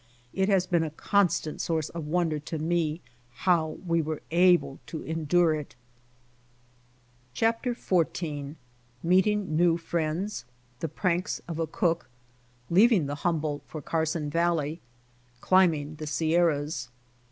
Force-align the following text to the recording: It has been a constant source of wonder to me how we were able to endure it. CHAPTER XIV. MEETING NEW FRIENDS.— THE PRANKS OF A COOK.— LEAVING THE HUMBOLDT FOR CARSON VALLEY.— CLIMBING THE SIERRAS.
It 0.33 0.49
has 0.49 0.65
been 0.65 0.81
a 0.81 0.89
constant 0.89 1.61
source 1.61 1.89
of 1.89 2.07
wonder 2.07 2.39
to 2.39 2.57
me 2.57 3.01
how 3.45 3.77
we 3.85 4.01
were 4.01 4.23
able 4.31 4.79
to 4.87 5.03
endure 5.03 5.53
it. 5.53 5.75
CHAPTER 7.35 7.75
XIV. 7.75 8.55
MEETING 9.03 9.55
NEW 9.55 9.77
FRIENDS.— 9.77 10.45
THE 10.79 10.89
PRANKS 10.89 11.39
OF 11.47 11.59
A 11.59 11.67
COOK.— 11.67 12.09
LEAVING 12.71 13.05
THE 13.05 13.13
HUMBOLDT 13.21 13.61
FOR 13.67 13.79
CARSON 13.83 14.31
VALLEY.— 14.31 14.81
CLIMBING 15.41 15.97
THE 15.97 16.07
SIERRAS. 16.07 16.89